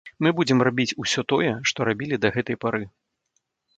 [0.27, 2.81] Мы будзем рабіць усё тое, што рабілі да гэтай пары.